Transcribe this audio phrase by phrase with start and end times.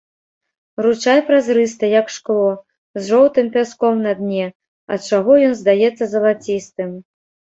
[0.83, 2.45] Ручай празрысты, як шкло,
[2.99, 4.45] з жоўтым пяском на дне,
[4.95, 6.89] ад чаго ён здаецца залацістым.